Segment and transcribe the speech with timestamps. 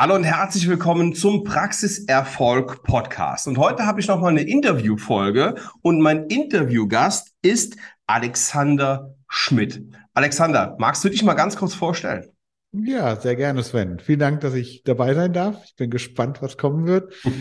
[0.00, 3.48] Hallo und herzlich willkommen zum Praxiserfolg Podcast.
[3.48, 9.82] Und heute habe ich nochmal eine Interviewfolge und mein Interviewgast ist Alexander Schmidt.
[10.14, 12.28] Alexander, magst du dich mal ganz kurz vorstellen?
[12.70, 13.98] Ja, sehr gerne, Sven.
[13.98, 15.64] Vielen Dank, dass ich dabei sein darf.
[15.64, 17.12] Ich bin gespannt, was kommen wird.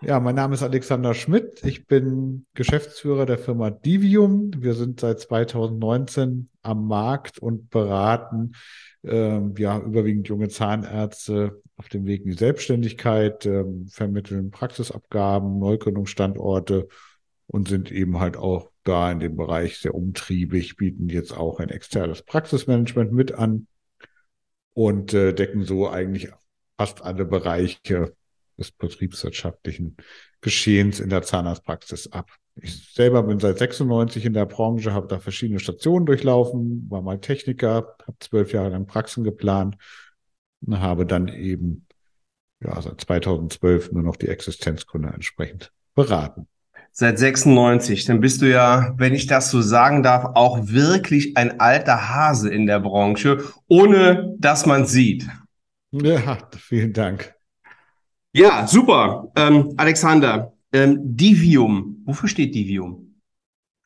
[0.00, 1.64] Ja, mein Name ist Alexander Schmidt.
[1.64, 4.50] Ich bin Geschäftsführer der Firma Divium.
[4.58, 8.52] Wir sind seit 2019 am Markt und beraten
[9.04, 16.88] ähm, ja überwiegend junge Zahnärzte auf dem Weg in die Selbstständigkeit, ähm, vermitteln Praxisabgaben, Neugründungsstandorte
[17.46, 21.70] und sind eben halt auch da in dem Bereich sehr umtriebig, bieten jetzt auch ein
[21.70, 23.66] externes Praxismanagement mit an
[24.74, 26.30] und äh, decken so eigentlich
[26.76, 28.14] fast alle Bereiche
[28.58, 29.96] des betriebswirtschaftlichen
[30.40, 32.30] Geschehens in der Zahnarztpraxis ab.
[32.56, 37.18] Ich selber bin seit 96 in der Branche, habe da verschiedene Stationen durchlaufen, war mal
[37.18, 39.76] Techniker, habe zwölf Jahre lang Praxen geplant
[40.64, 41.86] und habe dann eben
[42.64, 46.46] ja, seit 2012 nur noch die Existenzkunde entsprechend beraten.
[46.92, 51.58] Seit 96, dann bist du ja, wenn ich das so sagen darf, auch wirklich ein
[51.58, 55.26] alter Hase in der Branche, ohne dass man sieht.
[55.90, 57.34] Ja, vielen Dank.
[58.32, 59.28] Ja, super.
[59.36, 63.20] Ähm, Alexander, ähm, Divium, wofür steht Divium?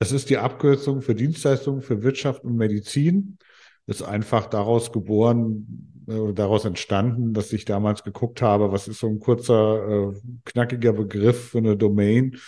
[0.01, 3.39] Das ist die Abkürzung für Dienstleistungen für Wirtschaft und Medizin.
[3.87, 9.09] Ist einfach daraus geboren, äh, daraus entstanden, dass ich damals geguckt habe, was ist so
[9.09, 12.39] ein kurzer, äh, knackiger Begriff für eine Domain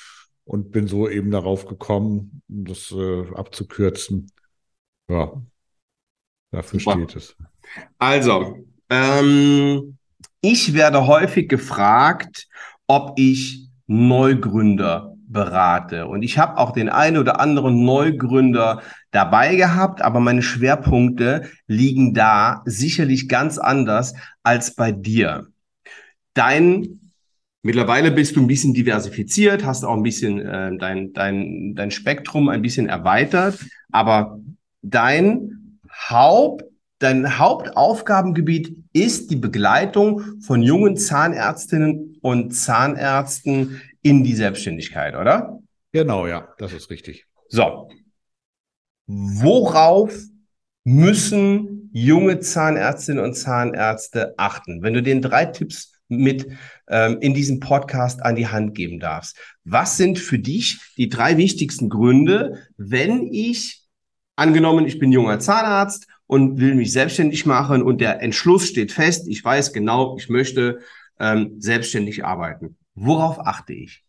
[0.45, 4.31] und bin so eben darauf gekommen, das äh, abzukürzen.
[5.09, 5.43] Ja,
[6.51, 6.97] dafür Super.
[6.97, 7.37] steht es.
[7.99, 9.97] Also, ähm,
[10.41, 12.49] ich werde häufig gefragt,
[12.87, 16.07] ob ich Neugründer berate.
[16.07, 22.15] Und ich habe auch den einen oder anderen Neugründer dabei gehabt, aber meine Schwerpunkte liegen
[22.15, 25.49] da sicherlich ganz anders als bei dir.
[26.35, 26.97] Dein
[27.63, 32.49] Mittlerweile bist du ein bisschen diversifiziert, hast auch ein bisschen äh, dein, dein, dein Spektrum
[32.49, 33.59] ein bisschen erweitert,
[33.93, 34.41] aber
[34.81, 35.79] dein
[36.09, 36.65] Haupt
[37.01, 45.61] Dein Hauptaufgabengebiet ist die Begleitung von jungen Zahnärztinnen und Zahnärzten in die Selbstständigkeit, oder?
[45.93, 47.27] Genau, ja, das ist richtig.
[47.49, 47.91] So.
[49.07, 50.15] Worauf
[50.85, 54.83] müssen junge Zahnärztinnen und Zahnärzte achten?
[54.83, 56.49] Wenn du den drei Tipps mit
[56.89, 59.37] ähm, in diesem Podcast an die Hand geben darfst.
[59.65, 63.85] Was sind für dich die drei wichtigsten Gründe, wenn ich,
[64.37, 69.27] angenommen, ich bin junger Zahnarzt und will mich selbstständig machen und der Entschluss steht fest,
[69.27, 70.79] ich weiß genau, ich möchte
[71.19, 72.77] ähm, selbstständig arbeiten.
[72.95, 74.05] Worauf achte ich?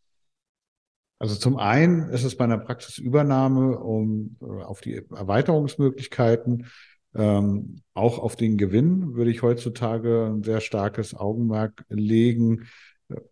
[1.17, 6.67] Also zum einen ist es bei einer Praxisübernahme um äh, auf die Erweiterungsmöglichkeiten,
[7.15, 12.67] ähm, auch auf den Gewinn würde ich heutzutage ein sehr starkes Augenmerk legen.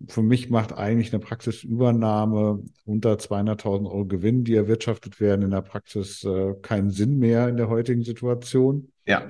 [0.08, 5.62] Für mich macht eigentlich eine Praxisübernahme unter 200.000 Euro Gewinn, die erwirtschaftet werden, in der
[5.62, 8.92] Praxis äh, keinen Sinn mehr in der heutigen Situation.
[9.06, 9.30] Ja.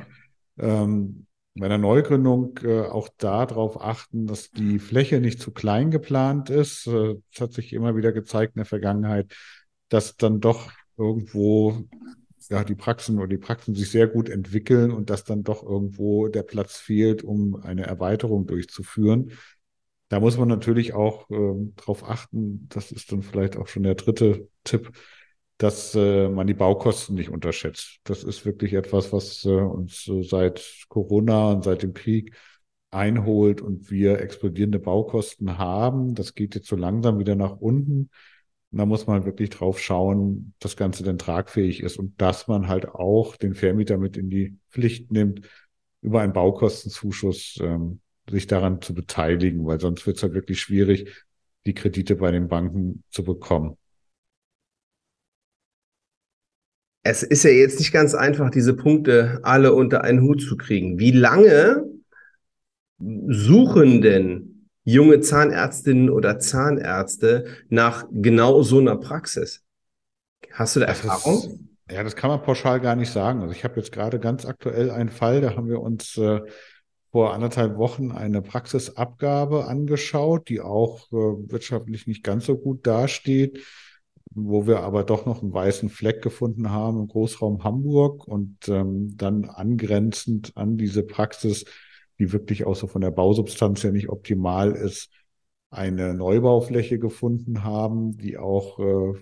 [0.58, 6.50] Ähm, bei der Neugründung äh, auch darauf achten, dass die Fläche nicht zu klein geplant
[6.50, 6.88] ist.
[6.88, 9.34] Äh, es hat sich immer wieder gezeigt in der Vergangenheit,
[9.90, 11.86] dass dann doch irgendwo
[12.50, 16.28] ja, die Praxen oder die Praxen sich sehr gut entwickeln und dass dann doch irgendwo
[16.28, 19.32] der Platz fehlt, um eine Erweiterung durchzuführen.
[20.10, 23.96] Da muss man natürlich auch ähm, darauf achten, das ist dann vielleicht auch schon der
[23.96, 24.92] dritte Tipp,
[25.60, 28.00] dass äh, man die Baukosten nicht unterschätzt.
[28.06, 32.36] Das ist wirklich etwas, was äh, uns äh, seit Corona und seit dem Krieg
[32.92, 36.16] einholt und wir explodierende Baukosten haben.
[36.16, 38.10] Das geht jetzt so langsam wieder nach unten.
[38.72, 42.48] Und da muss man wirklich drauf schauen, dass das Ganze denn tragfähig ist und dass
[42.48, 45.42] man halt auch den Vermieter mit in die Pflicht nimmt,
[46.02, 48.00] über einen Baukostenzuschuss ähm,
[48.30, 51.26] sich daran zu beteiligen, weil sonst wird es halt wirklich schwierig,
[51.66, 53.78] die Kredite bei den Banken zu bekommen.
[57.04, 61.00] Es ist ja jetzt nicht ganz einfach, diese Punkte alle unter einen Hut zu kriegen.
[61.00, 61.86] Wie lange
[63.00, 69.64] suchen denn junge Zahnärztinnen oder Zahnärzte nach genau so einer Praxis?
[70.52, 71.38] Hast du da das Erfahrung?
[71.38, 71.60] Ist,
[71.92, 73.42] ja, das kann man pauschal gar nicht sagen.
[73.42, 76.42] Also ich habe jetzt gerade ganz aktuell einen Fall, da haben wir uns äh,
[77.12, 83.66] vor anderthalb Wochen eine Praxisabgabe angeschaut, die auch äh, wirtschaftlich nicht ganz so gut dasteht,
[84.32, 89.18] wo wir aber doch noch einen weißen Fleck gefunden haben im Großraum Hamburg und ähm,
[89.18, 91.66] dann angrenzend an diese Praxis
[92.20, 95.10] die wirklich auch so von der Bausubstanz her nicht optimal ist,
[95.72, 99.14] eine Neubaufläche gefunden haben, die auch äh,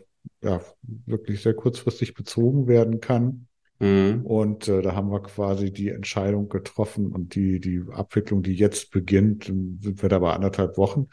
[0.42, 3.48] ja, wirklich sehr kurzfristig bezogen werden kann.
[3.80, 4.26] Mhm.
[4.26, 8.92] Und äh, da haben wir quasi die Entscheidung getroffen und die, die Abwicklung, die jetzt
[8.92, 11.08] beginnt, sind wir da bei anderthalb Wochen.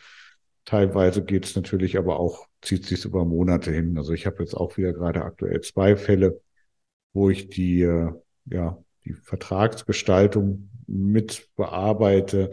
[0.65, 3.99] Teilweise geht es natürlich aber auch, zieht sich über Monate hin.
[3.99, 6.41] Also ich habe jetzt auch wieder gerade aktuell zwei Fälle,
[7.13, 8.13] wo ich die, äh,
[8.47, 12.53] ja, die Vertragsgestaltung mit bearbeite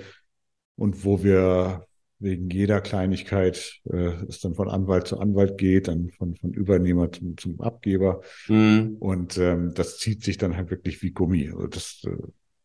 [0.76, 1.86] und wo wir
[2.22, 7.12] wegen jeder Kleinigkeit äh, es dann von Anwalt zu Anwalt geht, dann von, von Übernehmer
[7.12, 8.22] zum, zum Abgeber.
[8.48, 8.98] Mhm.
[9.00, 11.50] Und ähm, das zieht sich dann halt wirklich wie Gummi.
[11.50, 12.16] Also das äh,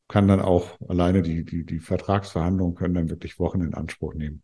[0.09, 4.43] kann dann auch alleine die, die, die Vertragsverhandlungen können dann wirklich Wochen in Anspruch nehmen.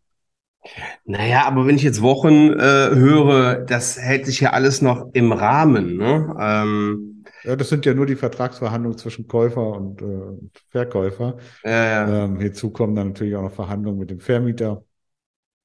[1.04, 5.32] Naja, aber wenn ich jetzt Wochen äh, höre, das hält sich ja alles noch im
[5.32, 5.96] Rahmen.
[5.96, 6.34] Ne?
[6.38, 11.36] Ähm, ja, das sind ja nur die Vertragsverhandlungen zwischen Käufer und äh, Verkäufer.
[11.64, 12.24] Ja, ja.
[12.24, 14.84] Ähm, hierzu kommen dann natürlich auch noch Verhandlungen mit dem Vermieter.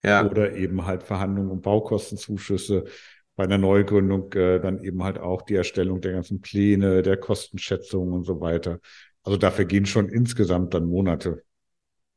[0.03, 0.25] Ja.
[0.29, 2.85] Oder eben halt Verhandlungen um Baukostenzuschüsse.
[3.35, 8.11] Bei einer Neugründung äh, dann eben halt auch die Erstellung der ganzen Pläne, der Kostenschätzung
[8.11, 8.79] und so weiter.
[9.23, 11.43] Also da vergehen schon insgesamt dann Monate,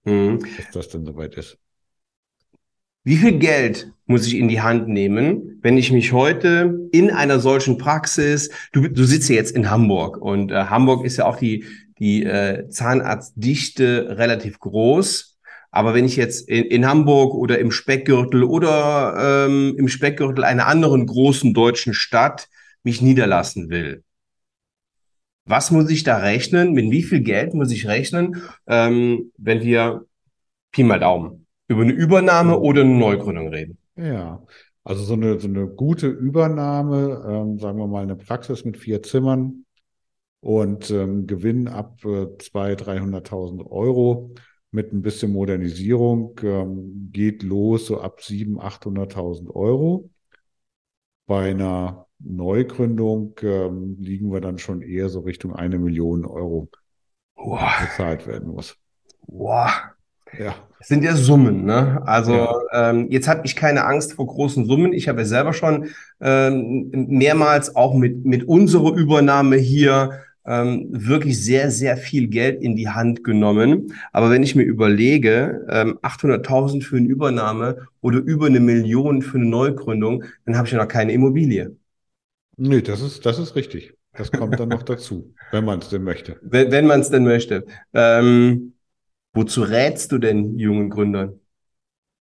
[0.05, 0.39] mhm.
[0.39, 1.59] bis das dann soweit ist.
[3.03, 7.41] Wie viel Geld muss ich in die Hand nehmen, wenn ich mich heute in einer
[7.41, 11.37] solchen Praxis, du, du sitzt ja jetzt in Hamburg und äh, Hamburg ist ja auch
[11.37, 11.65] die,
[11.99, 15.30] die äh, Zahnarztdichte relativ groß.
[15.71, 20.67] Aber wenn ich jetzt in, in Hamburg oder im Speckgürtel oder ähm, im Speckgürtel einer
[20.67, 22.49] anderen großen deutschen Stadt
[22.83, 24.03] mich niederlassen will,
[25.45, 26.73] was muss ich da rechnen?
[26.73, 30.07] Mit wie viel Geld muss ich rechnen, ähm, wenn wir
[30.73, 33.79] Pi mal Daumen über eine Übernahme oder eine Neugründung reden?
[33.97, 34.43] Ja,
[34.83, 39.03] also so eine, so eine gute Übernahme, ähm, sagen wir mal eine Praxis mit vier
[39.03, 39.65] Zimmern
[40.41, 44.35] und ähm, Gewinn ab äh, 200.000, 300.000 Euro
[44.73, 50.11] mit ein bisschen Modernisierung ähm, geht los so ab 700.000, 800.000 Euro.
[51.27, 56.69] Bei einer Neugründung ähm, liegen wir dann schon eher so Richtung eine Million Euro,
[57.37, 57.61] wow.
[57.81, 58.77] bezahlt werden muss.
[59.27, 59.71] Wow.
[60.39, 60.55] Ja.
[60.79, 62.03] Das sind ja Summen, ne?
[62.07, 62.55] Also ja.
[62.73, 64.93] ähm, jetzt habe ich keine Angst vor großen Summen.
[64.93, 65.89] Ich habe ja selber schon
[66.21, 72.77] ähm, mehrmals auch mit, mit unserer Übernahme hier ähm, wirklich sehr, sehr viel Geld in
[72.77, 73.95] die Hand genommen.
[74.13, 79.39] Aber wenn ich mir überlege, ähm, 800.000 für eine Übernahme oder über eine Million für
[79.39, 81.77] eine Neugründung, dann habe ich ja noch keine Immobilie.
[82.57, 83.95] Nee, das ist, das ist richtig.
[84.13, 86.37] Das kommt dann noch dazu, wenn man es denn möchte.
[86.43, 87.65] Wenn, wenn man es denn möchte.
[87.95, 88.75] Ähm,
[89.33, 91.41] wozu rätst du denn jungen Gründern?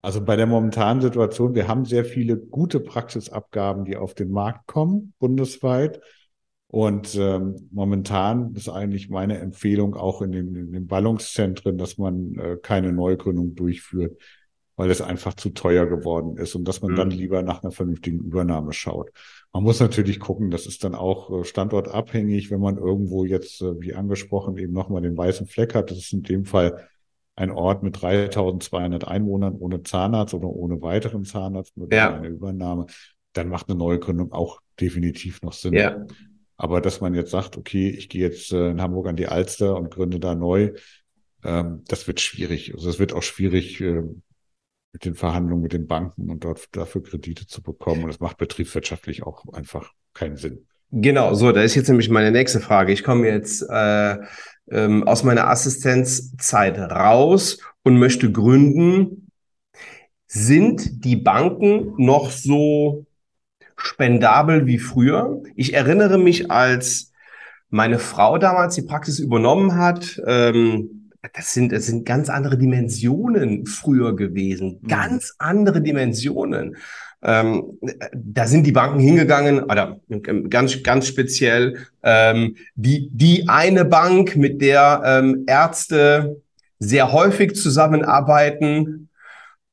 [0.03, 4.67] Also bei der momentanen Situation, wir haben sehr viele gute Praxisabgaben, die auf den Markt
[4.67, 6.01] kommen, bundesweit.
[6.77, 12.35] Und ähm, momentan ist eigentlich meine Empfehlung auch in den, in den Ballungszentren, dass man
[12.39, 14.21] äh, keine Neugründung durchführt,
[14.77, 16.97] weil es einfach zu teuer geworden ist und dass man mhm.
[16.97, 19.11] dann lieber nach einer vernünftigen Übernahme schaut.
[19.55, 23.81] Man muss natürlich gucken, das ist dann auch äh, standortabhängig, wenn man irgendwo jetzt, äh,
[23.81, 25.91] wie angesprochen, eben nochmal den weißen Fleck hat.
[25.91, 26.87] Das ist in dem Fall
[27.37, 32.17] ein Ort mit 3200 Einwohnern ohne Zahnarzt oder ohne weiteren Zahnarzt, mit ja.
[32.17, 32.85] einer Übernahme.
[33.33, 35.73] Dann macht eine Neugründung auch definitiv noch Sinn.
[35.73, 36.05] Ja.
[36.57, 39.77] Aber dass man jetzt sagt, okay, ich gehe jetzt äh, in Hamburg an die Alster
[39.77, 40.73] und gründe da neu,
[41.45, 42.75] ähm, das wird schwierig.
[42.75, 44.03] Also es wird auch schwierig äh,
[44.93, 48.05] mit den Verhandlungen mit den Banken und dort dafür Kredite zu bekommen.
[48.05, 50.67] Und das macht betriebswirtschaftlich auch einfach keinen Sinn.
[50.91, 52.93] Genau, so, da ist jetzt nämlich meine nächste Frage.
[52.93, 54.17] Ich komme jetzt äh,
[54.71, 59.31] ähm, aus meiner Assistenzzeit raus und möchte gründen.
[60.29, 63.06] Sind die Banken noch so
[63.77, 65.43] spendabel wie früher.
[65.55, 67.13] Ich erinnere mich, als
[67.69, 73.67] meine Frau damals die Praxis übernommen hat, ähm, das sind, das sind ganz andere Dimensionen
[73.67, 74.79] früher gewesen.
[74.83, 74.89] Mhm.
[74.89, 76.77] Ganz andere Dimensionen.
[77.23, 77.79] Ähm,
[78.15, 79.99] da sind die Banken hingegangen, oder
[80.49, 86.41] ganz, ganz speziell ähm, die, die eine Bank, mit der ähm, Ärzte
[86.79, 89.09] sehr häufig zusammenarbeiten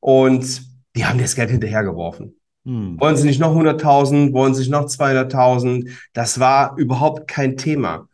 [0.00, 0.62] und
[0.96, 2.34] die haben das Geld hinterhergeworfen.
[2.64, 2.98] Hm.
[2.98, 4.32] Wollen Sie nicht noch 100.000?
[4.32, 5.90] Wollen Sie nicht noch 200.000?
[6.12, 8.08] Das war überhaupt kein Thema.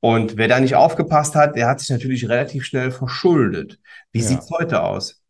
[0.00, 3.78] Und wer da nicht aufgepasst hat, der hat sich natürlich relativ schnell verschuldet.
[4.12, 4.26] Wie ja.
[4.26, 5.22] sieht's heute aus?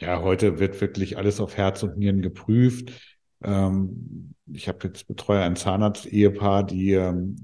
[0.00, 2.92] Ja, heute wird wirklich alles auf Herz und Nieren geprüft.
[3.42, 7.36] Ähm, ich habe jetzt betreue ein Zahnarzt-Ehepaar, die ähm,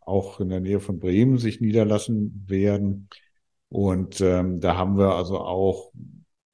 [0.00, 3.08] auch in der Nähe von Bremen sich niederlassen werden.
[3.68, 5.92] Und ähm, da haben wir also auch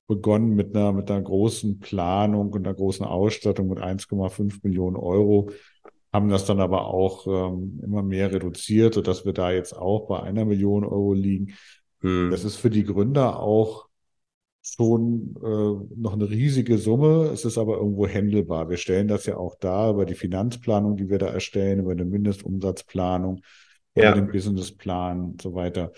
[0.06, 5.50] begonnen mit einer, mit einer großen Planung und einer großen Ausstattung mit 1,5 Millionen Euro,
[6.12, 10.22] haben das dann aber auch ähm, immer mehr reduziert, sodass wir da jetzt auch bei
[10.22, 11.54] einer Million Euro liegen.
[12.00, 12.30] Hm.
[12.30, 13.88] Das ist für die Gründer auch
[14.62, 17.30] schon äh, noch eine riesige Summe.
[17.32, 18.68] Es ist aber irgendwo händelbar.
[18.68, 22.04] Wir stellen das ja auch da über die Finanzplanung, die wir da erstellen, über eine
[22.04, 23.42] Mindestumsatzplanung,
[23.94, 24.12] ja.
[24.12, 25.92] den Businessplan und so weiter.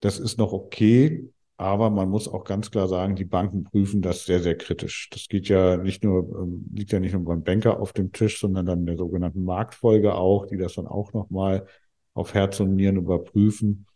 [0.00, 4.26] Das ist noch okay, aber man muss auch ganz klar sagen, die Banken prüfen das
[4.26, 5.08] sehr, sehr kritisch.
[5.10, 8.40] Das geht ja nicht nur, ähm, liegt ja nicht nur beim Banker auf dem Tisch,
[8.40, 11.66] sondern dann der sogenannten Marktfolge auch, die das dann auch nochmal
[12.12, 13.86] auf Herz und Nieren überprüfen.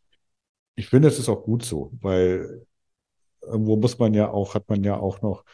[0.75, 2.67] Ich finde, es ist auch gut so, weil
[3.43, 5.45] irgendwo muss man ja auch, hat man ja auch noch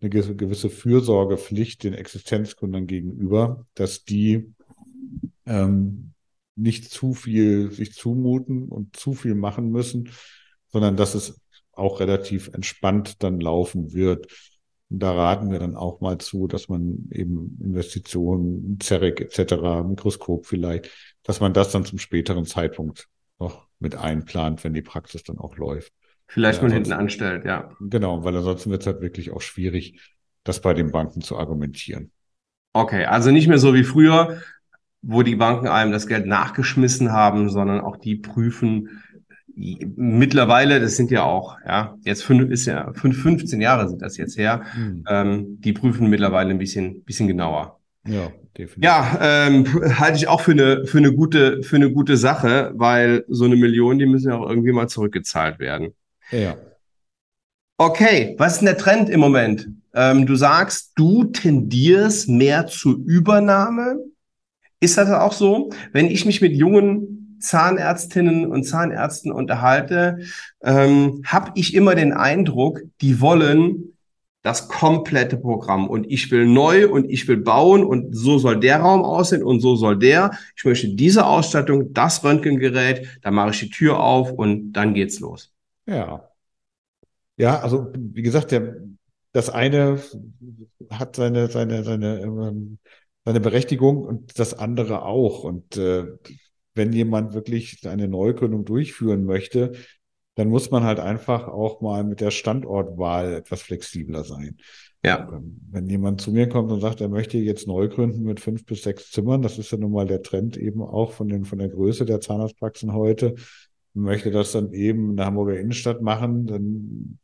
[0.00, 4.54] eine gewisse Fürsorgepflicht den Existenzgründern gegenüber, dass die
[5.44, 6.14] ähm,
[6.56, 10.10] nicht zu viel sich zumuten und zu viel machen müssen,
[10.68, 11.40] sondern dass es
[11.80, 14.26] auch relativ entspannt dann laufen wird.
[14.90, 20.46] Und da raten wir dann auch mal zu, dass man eben Investitionen, CEREC etc., Mikroskop
[20.46, 20.90] vielleicht,
[21.22, 23.08] dass man das dann zum späteren Zeitpunkt
[23.38, 25.92] noch mit einplant, wenn die Praxis dann auch läuft.
[26.26, 27.70] Vielleicht mal hinten anstellt, ja.
[27.80, 30.00] Genau, weil ansonsten wird es halt wirklich auch schwierig,
[30.44, 32.12] das bei den Banken zu argumentieren.
[32.72, 34.40] Okay, also nicht mehr so wie früher,
[35.02, 39.02] wo die Banken einem das Geld nachgeschmissen haben, sondern auch die prüfen,
[39.96, 44.16] mittlerweile, das sind ja auch, ja, jetzt fünf, ist ja fünf, 15 Jahre sind das
[44.16, 45.04] jetzt her, mhm.
[45.08, 47.78] ähm, die prüfen mittlerweile ein bisschen, bisschen genauer.
[48.06, 48.82] Ja, definitiv.
[48.82, 49.66] Ja, ähm,
[49.98, 53.56] halte ich auch für eine, für eine gute, für eine gute Sache, weil so eine
[53.56, 55.94] Million, die müssen ja auch irgendwie mal zurückgezahlt werden.
[56.30, 56.56] Ja.
[57.76, 59.68] Okay, was ist denn der Trend im Moment?
[59.94, 63.96] Ähm, du sagst, du tendierst mehr zur Übernahme.
[64.80, 65.70] Ist das auch so?
[65.92, 70.18] Wenn ich mich mit jungen Zahnärztinnen und Zahnärzten unterhalte,
[70.62, 73.96] ähm, habe ich immer den Eindruck, die wollen
[74.42, 78.80] das komplette Programm und ich will neu und ich will bauen und so soll der
[78.80, 80.30] Raum aussehen und so soll der.
[80.56, 85.20] Ich möchte diese Ausstattung, das Röntgengerät, da mache ich die Tür auf und dann geht's
[85.20, 85.52] los.
[85.86, 86.26] Ja.
[87.36, 88.76] Ja, also wie gesagt, der,
[89.32, 90.00] das eine
[90.90, 92.78] hat seine, seine, seine, ähm,
[93.24, 95.44] seine Berechtigung und das andere auch.
[95.44, 96.06] Und äh,
[96.74, 99.72] wenn jemand wirklich eine Neugründung durchführen möchte,
[100.34, 104.56] dann muss man halt einfach auch mal mit der Standortwahl etwas flexibler sein.
[105.04, 105.28] Ja.
[105.70, 108.82] Wenn jemand zu mir kommt und sagt, er möchte jetzt neu gründen mit fünf bis
[108.82, 111.68] sechs Zimmern, das ist ja nun mal der Trend eben auch von den, von der
[111.68, 113.34] Größe der Zahnarztpraxen heute,
[113.94, 117.18] möchte das dann eben in der Hamburger Innenstadt machen, dann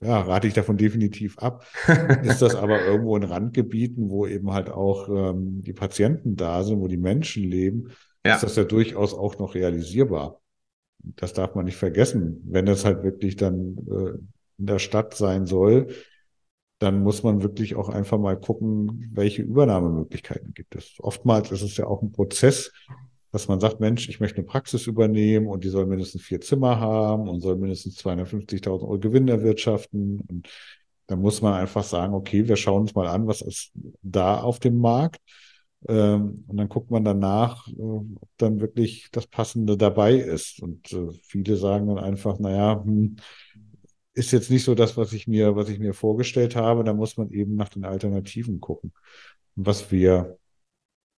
[0.00, 1.66] ja, rate ich davon definitiv ab.
[2.22, 6.80] ist das aber irgendwo in Randgebieten, wo eben halt auch ähm, die Patienten da sind,
[6.80, 7.90] wo die Menschen leben,
[8.24, 8.34] ja.
[8.34, 10.40] ist das ja durchaus auch noch realisierbar.
[10.98, 12.42] Das darf man nicht vergessen.
[12.44, 14.18] Wenn das halt wirklich dann äh,
[14.58, 15.88] in der Stadt sein soll,
[16.78, 20.94] dann muss man wirklich auch einfach mal gucken, welche Übernahmemöglichkeiten gibt es.
[20.98, 22.72] Oftmals ist es ja auch ein Prozess,
[23.32, 26.78] dass man sagt, Mensch, ich möchte eine Praxis übernehmen und die soll mindestens vier Zimmer
[26.80, 30.20] haben und soll mindestens 250.000 Euro Gewinn erwirtschaften.
[30.28, 30.48] Und
[31.06, 34.58] dann muss man einfach sagen, okay, wir schauen uns mal an, was ist da auf
[34.58, 35.20] dem Markt
[35.88, 40.60] ähm, und dann guckt man danach, äh, ob dann wirklich das Passende dabei ist.
[40.60, 43.16] Und äh, viele sagen dann einfach, naja, hm,
[44.14, 46.84] ist jetzt nicht so das, was ich mir, was ich mir vorgestellt habe.
[46.84, 48.92] Da muss man eben nach den Alternativen gucken.
[49.56, 50.38] Was wir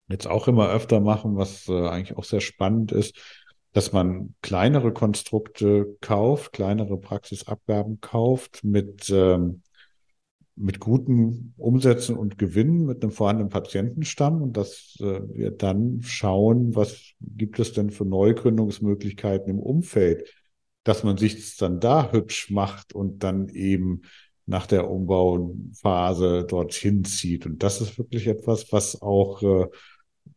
[0.08, 3.16] jetzt auch immer öfter machen, was äh, eigentlich auch sehr spannend ist,
[3.72, 9.62] dass man kleinere Konstrukte kauft, kleinere Praxisabgaben kauft mit ähm,
[10.56, 16.74] mit guten Umsätzen und Gewinnen mit einem vorhandenen Patientenstamm und dass äh, wir dann schauen,
[16.74, 20.32] was gibt es denn für Neugründungsmöglichkeiten im Umfeld,
[20.82, 24.02] dass man sich dann da hübsch macht und dann eben
[24.46, 27.44] nach der Umbauphase dorthin zieht.
[27.46, 29.66] Und das ist wirklich etwas, was auch äh,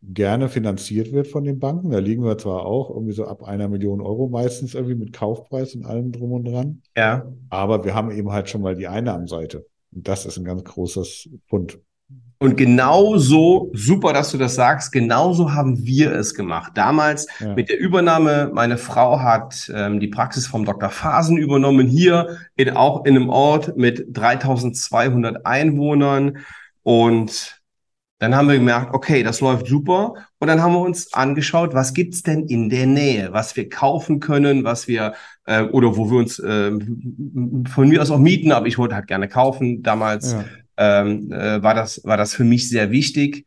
[0.02, 1.92] gerne finanziert wird von den Banken.
[1.92, 5.76] Da liegen wir zwar auch irgendwie so ab einer Million Euro meistens irgendwie mit Kaufpreis
[5.76, 6.82] und allem drum und dran.
[6.98, 7.32] Ja.
[7.50, 9.66] Aber wir haben eben halt schon mal die Einnahmenseite.
[9.92, 11.80] Das ist ein ganz großes Pfund.
[12.42, 16.72] Und genauso, super, dass du das sagst, genauso haben wir es gemacht.
[16.76, 17.54] Damals ja.
[17.54, 20.90] mit der Übernahme, meine Frau hat ähm, die Praxis vom Dr.
[20.90, 26.38] Phasen übernommen, hier in, auch in einem Ort mit 3200 Einwohnern.
[26.84, 27.59] Und
[28.20, 30.14] dann haben wir gemerkt, okay, das läuft super.
[30.40, 34.20] Und dann haben wir uns angeschaut, was gibt's denn in der Nähe, was wir kaufen
[34.20, 35.14] können, was wir
[35.46, 36.72] äh, oder wo wir uns äh,
[37.70, 39.84] von mir aus auch mieten, aber ich wollte halt gerne kaufen.
[39.84, 40.46] Damals ja.
[40.78, 43.46] ähm, äh, war das war das für mich sehr wichtig.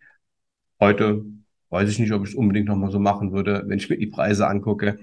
[0.81, 1.23] Heute
[1.69, 4.07] weiß ich nicht, ob ich es unbedingt nochmal so machen würde, wenn ich mir die
[4.07, 4.99] Preise angucke.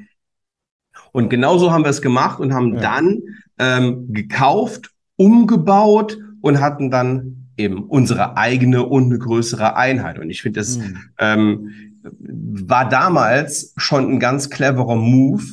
[1.11, 2.81] Und genauso haben wir es gemacht und haben ja.
[2.81, 3.21] dann
[3.59, 10.17] ähm, gekauft, umgebaut und hatten dann eben unsere eigene und eine größere Einheit.
[10.17, 10.97] Und ich finde, das mhm.
[11.19, 11.69] ähm,
[12.01, 15.43] war damals schon ein ganz cleverer Move,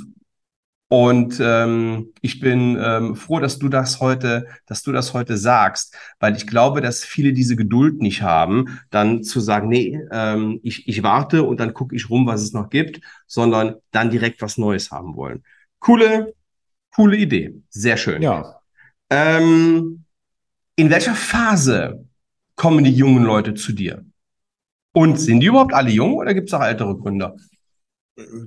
[0.88, 5.96] Und ähm, ich bin ähm, froh, dass du das heute, dass du das heute sagst,
[6.20, 10.86] weil ich glaube, dass viele diese Geduld nicht haben, dann zu sagen, nee, ähm, ich,
[10.86, 14.58] ich warte und dann gucke ich rum, was es noch gibt, sondern dann direkt was
[14.58, 15.42] Neues haben wollen.
[15.80, 16.34] Coole,
[16.94, 18.22] coole Idee, sehr schön.
[18.22, 18.60] Ja.
[19.10, 20.04] Ähm,
[20.76, 22.04] in welcher Phase
[22.54, 24.04] kommen die jungen Leute zu dir?
[24.92, 27.36] Und sind die überhaupt alle jung oder gibt es auch ältere Gründer?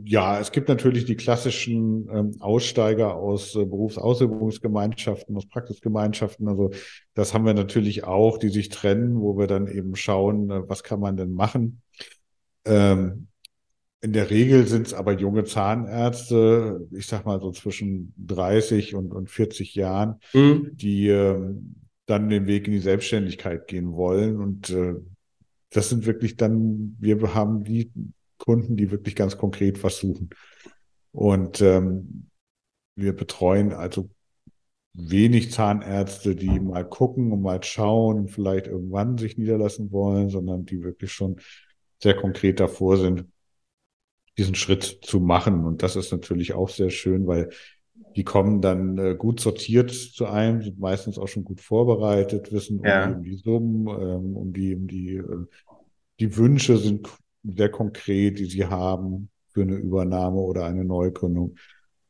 [0.04, 6.48] Ja, es gibt natürlich die klassischen ähm, Aussteiger aus äh, Berufsausübungsgemeinschaften, aus Praxisgemeinschaften.
[6.48, 6.72] Also
[7.14, 10.82] das haben wir natürlich auch, die sich trennen, wo wir dann eben schauen, äh, was
[10.82, 11.84] kann man denn machen.
[12.66, 13.28] Ähm,
[14.02, 19.12] in der Regel sind es aber junge Zahnärzte, ich sag mal so zwischen 30 und,
[19.12, 20.72] und 40 Jahren, mhm.
[20.74, 21.76] die ähm,
[22.10, 24.38] dann den Weg in die Selbstständigkeit gehen wollen.
[24.38, 24.96] Und äh,
[25.70, 27.92] das sind wirklich dann, wir haben die
[28.38, 30.30] Kunden, die wirklich ganz konkret was suchen.
[31.12, 32.30] Und ähm,
[32.96, 34.10] wir betreuen also
[34.94, 40.84] wenig Zahnärzte, die mal gucken und mal schauen, vielleicht irgendwann sich niederlassen wollen, sondern die
[40.84, 41.40] wirklich schon
[42.02, 43.26] sehr konkret davor sind,
[44.38, 45.66] diesen Schritt zu machen.
[45.66, 47.50] Und das ist natürlich auch sehr schön, weil
[48.16, 52.82] die kommen dann äh, gut sortiert zu einem, sind meistens auch schon gut vorbereitet, wissen
[52.84, 53.06] ja.
[53.06, 55.46] um, die, um die Summen, ähm, um die, um die, äh,
[56.20, 57.08] die Wünsche sind
[57.44, 61.56] sehr konkret, die sie haben für eine Übernahme oder eine Neugründung.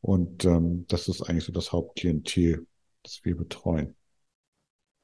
[0.02, 2.66] Und ähm, das ist eigentlich so das Hauptklientel,
[3.04, 3.96] das wir betreuen.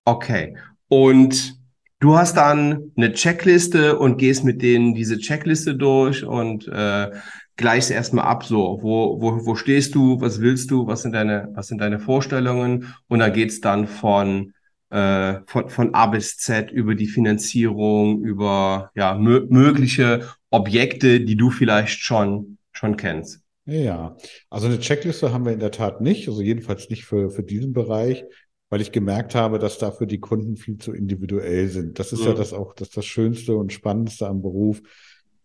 [0.06, 0.58] Okay.
[0.88, 1.60] Und
[2.00, 7.12] du hast dann eine Checkliste und gehst mit denen diese Checkliste durch und äh,
[7.56, 11.50] gleichst erstmal ab, so, wo, wo, wo stehst du, was willst du, was sind deine,
[11.54, 12.94] was sind deine Vorstellungen?
[13.08, 14.54] Und dann geht's dann von
[14.90, 21.50] äh, von, von A bis Z über die Finanzierung, über ja, mögliche Objekte, die du
[21.50, 23.42] vielleicht schon, schon kennst.
[23.66, 24.16] Ja,
[24.50, 27.74] also eine Checkliste haben wir in der Tat nicht, also jedenfalls nicht für, für diesen
[27.74, 28.24] Bereich,
[28.70, 31.98] weil ich gemerkt habe, dass dafür die Kunden viel zu individuell sind.
[31.98, 32.28] Das ist mhm.
[32.28, 34.82] ja das auch das, das Schönste und Spannendste am Beruf,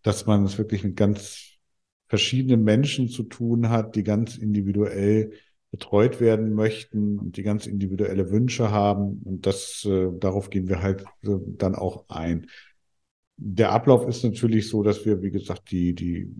[0.03, 1.50] dass man es wirklich mit ganz
[2.11, 5.31] verschiedenen Menschen zu tun hat, die ganz individuell
[5.71, 9.21] betreut werden möchten und die ganz individuelle Wünsche haben.
[9.23, 12.47] Und das, äh, darauf gehen wir halt äh, dann auch ein.
[13.37, 16.35] Der Ablauf ist natürlich so, dass wir, wie gesagt, die, die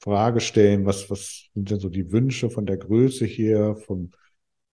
[0.00, 4.10] Frage stellen, was, was sind denn so die Wünsche von der Größe her, vom,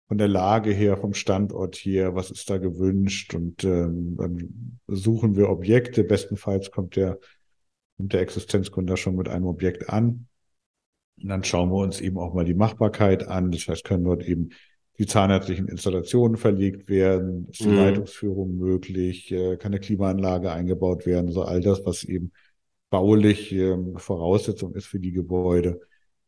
[0.09, 3.33] von der Lage her, vom Standort her, was ist da gewünscht?
[3.33, 6.03] Und ähm, dann suchen wir Objekte.
[6.03, 7.21] Bestenfalls kommt der,
[8.01, 10.27] kommt der Existenzgründer schon mit einem Objekt an
[11.23, 13.51] und dann schauen wir uns eben auch mal die Machbarkeit an.
[13.51, 14.51] Das heißt, können dort eben
[14.99, 17.49] die zahnärztlichen Installationen verlegt werden?
[17.51, 17.77] Ist die mhm.
[17.77, 19.31] Leitungsführung möglich?
[19.31, 21.29] Äh, kann eine Klimaanlage eingebaut werden?
[21.29, 22.33] Also all das, was eben
[22.91, 25.81] baulich ähm, Voraussetzung ist für die Gebäude.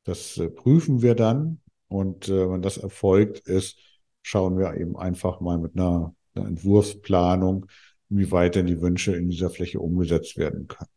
[0.04, 1.60] Das äh, prüfen wir dann.
[1.88, 3.78] Und äh, wenn das erfolgt ist,
[4.22, 7.66] schauen wir eben einfach mal mit einer, einer Entwurfsplanung,
[8.08, 10.88] wie weit denn die Wünsche in dieser Fläche umgesetzt werden können.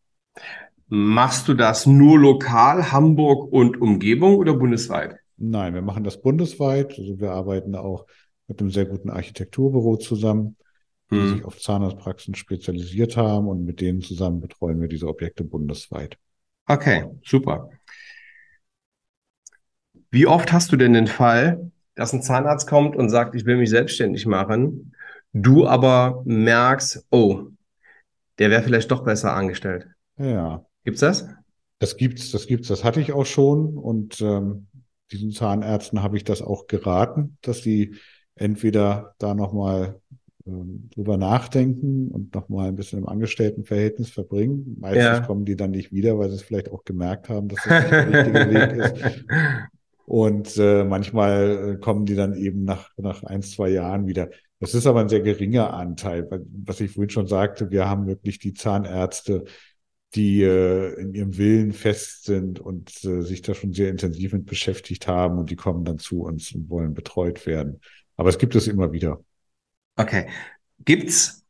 [0.87, 5.17] Machst du das nur lokal, Hamburg und Umgebung oder bundesweit?
[5.37, 6.97] Nein, wir machen das bundesweit.
[6.97, 8.05] Also wir arbeiten auch
[8.47, 10.57] mit einem sehr guten Architekturbüro zusammen,
[11.09, 11.29] die hm.
[11.29, 16.17] sich auf Zahnarztpraxen spezialisiert haben und mit denen zusammen betreuen wir diese Objekte bundesweit.
[16.67, 17.69] Okay, super.
[20.11, 23.57] Wie oft hast du denn den Fall, dass ein Zahnarzt kommt und sagt, ich will
[23.57, 24.95] mich selbstständig machen,
[25.33, 27.47] du aber merkst, oh,
[28.39, 29.94] der wäre vielleicht doch besser angestellt?
[30.17, 31.27] Ja, Gibt's das?
[31.79, 34.67] Das gibt's, das gibt's, das hatte ich auch schon und ähm,
[35.11, 37.95] diesen Zahnärzten habe ich das auch geraten, dass sie
[38.35, 39.99] entweder da nochmal
[40.45, 44.77] ähm, drüber nachdenken und nochmal ein bisschen im Angestelltenverhältnis verbringen.
[44.79, 45.19] Meistens ja.
[45.21, 47.91] kommen die dann nicht wieder, weil sie es vielleicht auch gemerkt haben, dass das nicht
[47.91, 49.25] der richtige Weg ist.
[50.05, 54.29] Und äh, manchmal äh, kommen die dann eben nach, nach ein, zwei Jahren wieder.
[54.59, 56.27] Das ist aber ein sehr geringer Anteil.
[56.63, 59.45] Was ich vorhin schon sagte, wir haben wirklich die Zahnärzte,
[60.15, 64.45] die äh, in ihrem Willen fest sind und äh, sich da schon sehr intensiv mit
[64.45, 67.81] beschäftigt haben und die kommen dann zu uns und wollen betreut werden.
[68.15, 69.19] Aber es gibt es immer wieder.
[69.97, 70.27] Okay.
[70.83, 71.43] Gibt's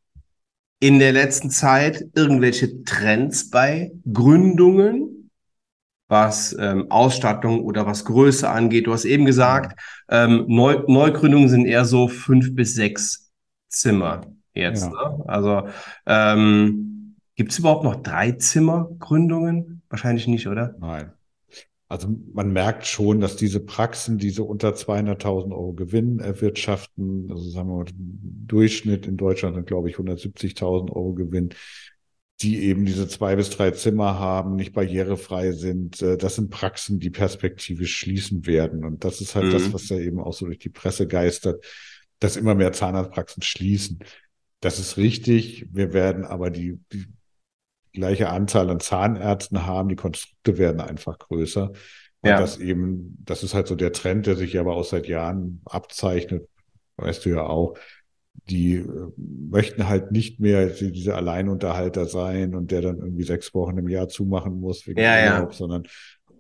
[0.80, 5.30] in der letzten Zeit irgendwelche Trends bei Gründungen,
[6.08, 8.88] was ähm, Ausstattung oder was Größe angeht?
[8.88, 13.32] Du hast eben gesagt, ähm, Neu Neugründungen sind eher so fünf bis sechs
[13.70, 14.22] Zimmer
[14.54, 14.84] jetzt.
[14.84, 14.90] Ja.
[14.90, 15.24] Ne?
[15.28, 15.68] Also
[16.06, 16.95] ähm,
[17.36, 19.82] Gibt es überhaupt noch Dreizimmergründungen?
[19.90, 20.76] Wahrscheinlich nicht, oder?
[20.80, 21.12] Nein.
[21.88, 27.70] Also man merkt schon, dass diese Praxen, diese unter 200.000 Euro Gewinn erwirtschaften, also sagen
[27.70, 31.50] wir mal, Durchschnitt in Deutschland sind, glaube ich, 170.000 Euro Gewinn,
[32.42, 36.02] die eben diese zwei bis drei Zimmer haben, nicht barrierefrei sind.
[36.02, 38.84] Äh, das sind Praxen, die perspektivisch schließen werden.
[38.84, 39.52] Und das ist halt mhm.
[39.52, 41.64] das, was ja eben auch so durch die Presse geistert,
[42.20, 44.00] dass immer mehr Zahnarztpraxen schließen.
[44.60, 45.68] Das ist richtig.
[45.72, 47.06] Wir werden aber die, die
[47.96, 49.90] gleiche Anzahl an Zahnärzten haben.
[49.90, 51.72] Die Konstrukte werden einfach größer.
[52.22, 52.40] Und ja.
[52.40, 56.48] das eben, das ist halt so der Trend, der sich aber auch seit Jahren abzeichnet.
[56.98, 57.76] Weißt du ja auch
[58.50, 63.78] die äh, möchten halt nicht mehr diese Alleinunterhalter sein und der dann irgendwie sechs Wochen
[63.78, 65.58] im Jahr zumachen muss wegen ja, Urlaub, ja.
[65.58, 65.84] sondern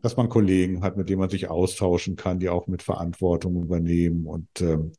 [0.02, 4.28] dass man Kollegen hat, mit denen man sich austauschen kann, die auch mit Verantwortung übernehmen
[4.28, 4.92] und ähm,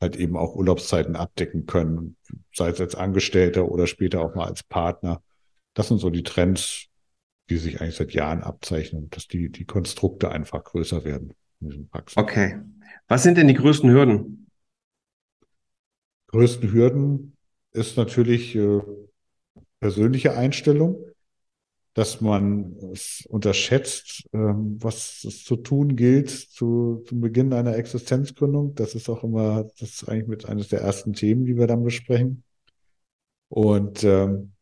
[0.00, 2.16] halt eben auch Urlaubszeiten abdecken können,
[2.52, 5.22] sei es als Angestellter oder später auch mal als Partner.
[5.78, 6.88] Das sind so die Trends,
[7.48, 11.34] die sich eigentlich seit Jahren abzeichnen, dass die, die Konstrukte einfach größer werden.
[12.16, 12.58] Okay.
[13.06, 14.50] Was sind denn die größten Hürden?
[16.26, 17.36] größten Hürden
[17.70, 18.80] ist natürlich äh,
[19.78, 20.98] persönliche Einstellung,
[21.94, 28.74] dass man es unterschätzt, ähm, was es zu tun gilt zu, zum Beginn einer Existenzgründung.
[28.74, 31.84] Das ist auch immer, das ist eigentlich mit eines der ersten Themen, die wir dann
[31.84, 32.42] besprechen.
[33.48, 34.54] Und ähm,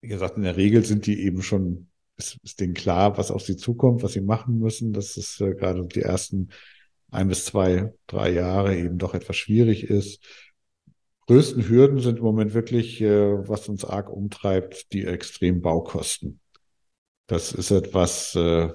[0.00, 3.42] wie gesagt, in der Regel sind die eben schon, ist, ist denen klar, was auf
[3.42, 4.92] sie zukommt, was sie machen müssen.
[4.92, 6.50] Das ist äh, gerade die ersten
[7.10, 10.20] ein bis zwei, drei Jahre eben doch etwas schwierig ist
[11.28, 16.40] größten Hürden sind im Moment wirklich, äh, was uns arg umtreibt, die extremen Baukosten.
[17.26, 18.70] Das ist etwas, äh,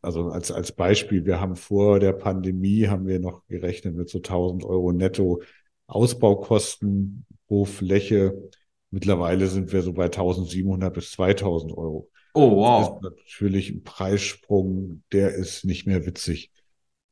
[0.00, 4.18] also als, als Beispiel, wir haben vor der Pandemie, haben wir noch gerechnet mit so
[4.18, 5.42] 1000 Euro netto
[5.88, 8.50] Ausbaukosten pro Fläche.
[8.92, 12.10] Mittlerweile sind wir so bei 1700 bis 2000 Euro.
[12.34, 13.00] Oh, wow.
[13.00, 16.52] Das ist natürlich ein Preissprung, der ist nicht mehr witzig.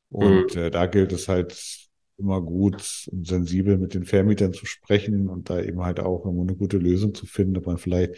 [0.09, 0.61] Und mhm.
[0.61, 5.49] äh, da gilt es halt immer gut und sensibel mit den Vermietern zu sprechen und
[5.49, 8.15] da eben halt auch eine gute Lösung zu finden, ob man vielleicht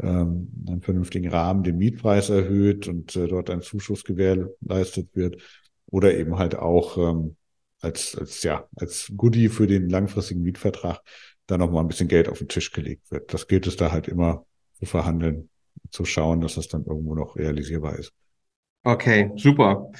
[0.00, 5.42] ähm, einen vernünftigen Rahmen den Mietpreis erhöht und äh, dort ein Zuschuss gewährleistet wird
[5.86, 7.36] oder eben halt auch ähm,
[7.82, 11.02] als, als, ja, als Goodie für den langfristigen Mietvertrag
[11.52, 13.32] da noch mal ein bisschen Geld auf den Tisch gelegt wird.
[13.32, 14.44] Das gilt es da halt immer
[14.78, 15.50] zu verhandeln,
[15.90, 18.12] zu schauen, dass das dann irgendwo noch realisierbar ist.
[18.84, 19.90] Okay, super.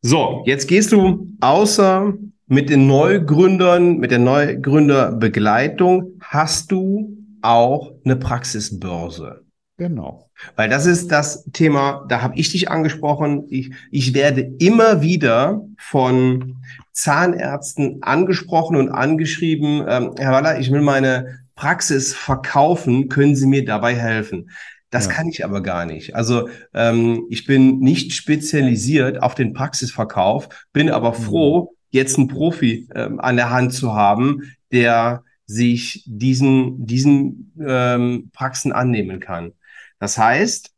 [0.00, 2.14] So, jetzt gehst du außer
[2.46, 9.45] mit den Neugründern, mit der Neugründerbegleitung hast du auch eine Praxisbörse.
[9.78, 10.30] Genau.
[10.54, 13.44] Weil das ist das Thema, da habe ich dich angesprochen.
[13.50, 16.56] Ich, ich werde immer wieder von
[16.92, 23.64] Zahnärzten angesprochen und angeschrieben, ähm, Herr Waller, ich will meine Praxis verkaufen, können Sie mir
[23.64, 24.50] dabei helfen?
[24.90, 25.12] Das ja.
[25.12, 26.14] kann ich aber gar nicht.
[26.14, 31.22] Also ähm, ich bin nicht spezialisiert auf den Praxisverkauf, bin aber mhm.
[31.22, 38.30] froh, jetzt einen Profi ähm, an der Hand zu haben, der sich diesen, diesen ähm,
[38.32, 39.52] Praxen annehmen kann.
[39.98, 40.72] Das heißt,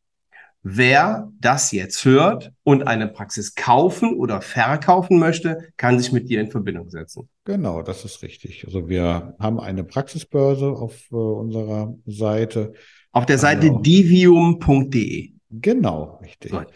[0.63, 6.41] wer das jetzt hört und eine Praxis kaufen oder verkaufen möchte, kann sich mit dir
[6.41, 7.29] in Verbindung setzen.
[7.45, 8.65] Genau, das ist richtig.
[8.67, 12.73] Also wir haben eine Praxisbörse auf äh, unserer Seite.
[13.13, 15.33] Auf der Seite also, divium.de.
[15.51, 16.53] Genau, richtig.
[16.53, 16.67] Gut.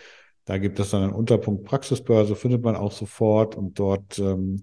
[0.44, 4.62] Da gibt es dann einen Unterpunkt Praxisbörse, findet man auch sofort und dort ähm,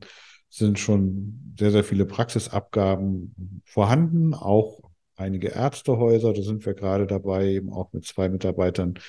[0.49, 4.88] sind schon sehr, sehr viele Praxisabgaben vorhanden, auch
[5.19, 8.99] einige Ärztehäuser, da sind wir gerade dabei, eben auch mit zwei Mitarbeitern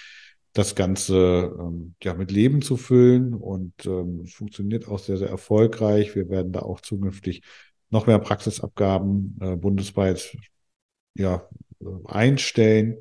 [0.53, 6.15] das Ganze ähm, ja mit Leben zu füllen und ähm, funktioniert auch sehr, sehr erfolgreich.
[6.17, 7.43] Wir werden da auch zukünftig
[7.91, 10.37] noch mehr Praxisabgaben äh, bundesweit
[11.15, 11.49] ja,
[12.05, 12.97] einstellen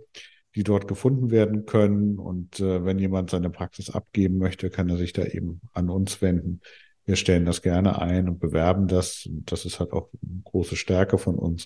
[0.55, 2.17] die dort gefunden werden können.
[2.19, 6.21] Und äh, wenn jemand seine Praxis abgeben möchte, kann er sich da eben an uns
[6.21, 6.61] wenden.
[7.05, 9.29] Wir stellen das gerne ein und bewerben das.
[9.31, 11.65] Das ist halt auch eine große Stärke von uns,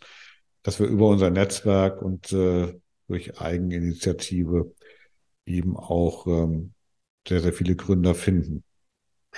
[0.64, 2.74] dass wir über unser Netzwerk und äh,
[3.08, 4.74] durch Eigeninitiative
[5.46, 6.74] eben auch ähm,
[7.28, 8.64] sehr, sehr viele Gründer finden,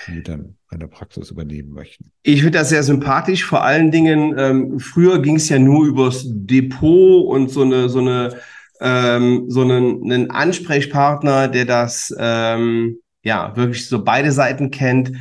[0.06, 2.12] die dann eine Praxis übernehmen möchten.
[2.22, 3.44] Ich finde das sehr sympathisch.
[3.44, 7.98] Vor allen Dingen, ähm, früher ging es ja nur übers Depot und so eine, so
[7.98, 8.36] eine
[8.80, 15.12] ähm, so einen, einen Ansprechpartner, der das ähm, ja wirklich so beide Seiten kennt,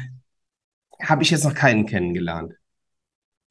[1.01, 2.53] habe ich jetzt noch keinen kennengelernt.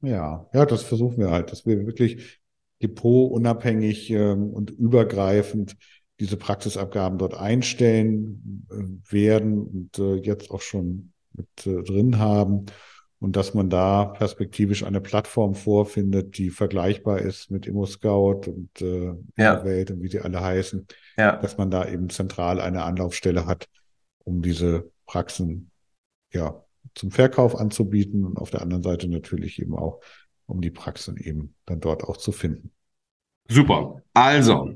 [0.00, 2.40] Ja, ja, das versuchen wir halt, dass wir wirklich
[2.84, 5.76] depotunabhängig ähm, und übergreifend
[6.20, 12.66] diese Praxisabgaben dort einstellen äh, werden und äh, jetzt auch schon mit äh, drin haben
[13.18, 19.14] und dass man da perspektivisch eine Plattform vorfindet, die vergleichbar ist mit ImmoScout und äh,
[19.36, 19.64] ja.
[19.64, 21.36] Welt und wie sie alle heißen, ja.
[21.36, 23.66] dass man da eben zentral eine Anlaufstelle hat,
[24.24, 25.70] um diese Praxen
[26.34, 26.62] ja
[26.94, 30.00] zum Verkauf anzubieten und auf der anderen Seite natürlich eben auch,
[30.44, 32.73] um die Praxen eben dann dort auch zu finden.
[33.48, 34.02] Super.
[34.14, 34.74] Also,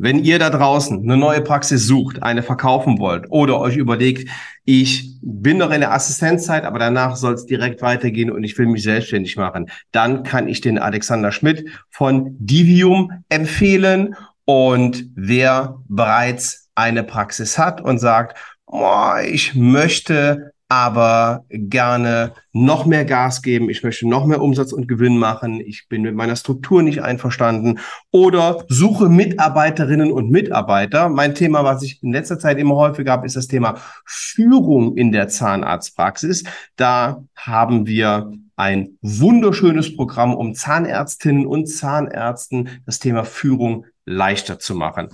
[0.00, 4.30] Wenn ihr da draußen eine neue Praxis sucht, eine verkaufen wollt oder euch überlegt,
[4.64, 8.66] ich bin noch in der Assistenzzeit, aber danach soll es direkt weitergehen und ich will
[8.66, 14.14] mich selbstständig machen, dann kann ich den Alexander Schmidt von Divium empfehlen.
[14.44, 23.06] Und wer bereits eine Praxis hat und sagt, oh, ich möchte aber gerne noch mehr
[23.06, 26.82] Gas geben, ich möchte noch mehr Umsatz und Gewinn machen, ich bin mit meiner Struktur
[26.82, 27.78] nicht einverstanden
[28.10, 31.08] oder suche Mitarbeiterinnen und Mitarbeiter.
[31.08, 35.10] Mein Thema, was ich in letzter Zeit immer häufiger habe, ist das Thema Führung in
[35.10, 36.44] der Zahnarztpraxis.
[36.76, 44.74] Da haben wir ein wunderschönes Programm, um Zahnärztinnen und Zahnärzten das Thema Führung leichter zu
[44.74, 45.08] machen.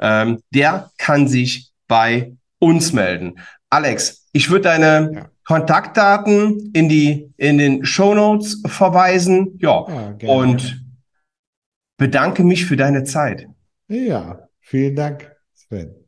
[0.00, 3.38] Ähm, der kann sich bei uns melden.
[3.68, 5.30] Alex, ich würde deine ja.
[5.44, 9.58] Kontaktdaten in die in den Show Notes verweisen.
[9.60, 10.84] Ja, ja und
[11.96, 13.48] bedanke mich für deine Zeit.
[13.88, 16.05] Ja, vielen Dank, Sven.